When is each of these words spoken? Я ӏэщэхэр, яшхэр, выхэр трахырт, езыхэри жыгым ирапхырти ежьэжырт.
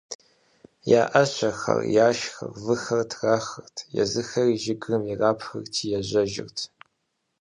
Я 0.99 1.01
ӏэщэхэр, 1.11 1.79
яшхэр, 2.07 2.49
выхэр 2.63 3.01
трахырт, 3.11 3.75
езыхэри 4.01 4.55
жыгым 4.63 5.03
ирапхырти 5.11 5.85
ежьэжырт. 5.97 6.57